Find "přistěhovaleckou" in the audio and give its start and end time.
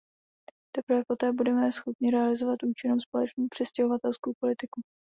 3.51-4.33